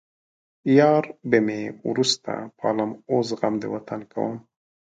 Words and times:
يار 0.77 1.03
به 1.29 1.37
مې 1.45 1.59
وروسته 1.89 2.31
پالم 2.59 2.91
اوس 3.11 3.27
غم 3.39 3.53
د 3.59 3.63
وطن 3.73 4.01
کومه 4.11 4.37